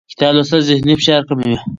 کتاب 0.09 0.33
لوستل 0.35 0.59
ذهني 0.67 0.95
فشار 0.97 1.21
کموي 1.29 1.57